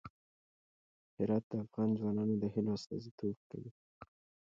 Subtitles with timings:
[1.17, 3.71] هرات د افغان ځوانانو د هیلو استازیتوب کوي.